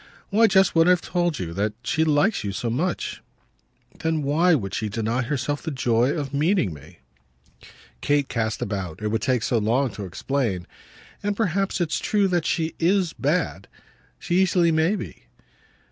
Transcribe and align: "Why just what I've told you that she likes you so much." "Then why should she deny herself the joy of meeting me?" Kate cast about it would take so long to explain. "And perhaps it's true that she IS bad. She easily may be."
"Why 0.31 0.47
just 0.47 0.73
what 0.73 0.87
I've 0.87 0.99
told 1.03 1.37
you 1.37 1.53
that 1.53 1.73
she 1.83 2.03
likes 2.03 2.43
you 2.43 2.51
so 2.53 2.71
much." 2.71 3.21
"Then 3.99 4.23
why 4.23 4.53
should 4.59 4.73
she 4.73 4.89
deny 4.89 5.21
herself 5.21 5.61
the 5.61 5.69
joy 5.69 6.09
of 6.09 6.33
meeting 6.33 6.73
me?" 6.73 7.01
Kate 8.01 8.27
cast 8.27 8.63
about 8.63 9.03
it 9.03 9.09
would 9.09 9.21
take 9.21 9.43
so 9.43 9.59
long 9.59 9.91
to 9.91 10.05
explain. 10.05 10.65
"And 11.21 11.37
perhaps 11.37 11.79
it's 11.79 11.99
true 11.99 12.27
that 12.29 12.47
she 12.47 12.73
IS 12.79 13.13
bad. 13.13 13.67
She 14.17 14.41
easily 14.41 14.71
may 14.71 14.95
be." 14.95 15.25